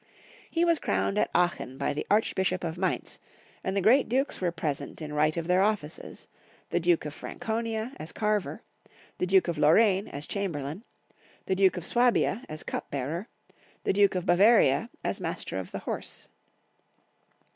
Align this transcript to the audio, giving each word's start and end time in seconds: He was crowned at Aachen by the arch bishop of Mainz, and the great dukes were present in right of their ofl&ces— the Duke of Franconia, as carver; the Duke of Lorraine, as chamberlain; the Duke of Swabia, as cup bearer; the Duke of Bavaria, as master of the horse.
He 0.49 0.65
was 0.65 0.79
crowned 0.79 1.19
at 1.19 1.29
Aachen 1.35 1.77
by 1.77 1.93
the 1.93 2.07
arch 2.09 2.33
bishop 2.33 2.63
of 2.63 2.75
Mainz, 2.75 3.19
and 3.63 3.77
the 3.77 3.81
great 3.83 4.09
dukes 4.09 4.41
were 4.41 4.51
present 4.51 4.99
in 4.99 5.13
right 5.13 5.37
of 5.37 5.45
their 5.45 5.61
ofl&ces— 5.61 6.25
the 6.71 6.79
Duke 6.79 7.05
of 7.05 7.13
Franconia, 7.13 7.91
as 7.97 8.11
carver; 8.11 8.63
the 9.19 9.27
Duke 9.27 9.47
of 9.47 9.59
Lorraine, 9.59 10.07
as 10.07 10.25
chamberlain; 10.25 10.83
the 11.45 11.53
Duke 11.53 11.77
of 11.77 11.85
Swabia, 11.85 12.43
as 12.49 12.63
cup 12.63 12.89
bearer; 12.89 13.27
the 13.83 13.93
Duke 13.93 14.15
of 14.15 14.25
Bavaria, 14.25 14.89
as 15.03 15.21
master 15.21 15.59
of 15.59 15.69
the 15.69 15.77
horse. 15.85 16.29